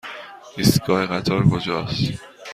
ایستگاه 0.57 1.05
قطار 1.05 1.43
کجاست؟ 1.49 2.11